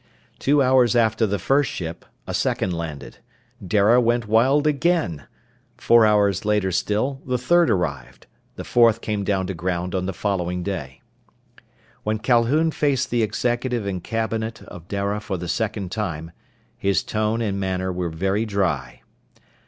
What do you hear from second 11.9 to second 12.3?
When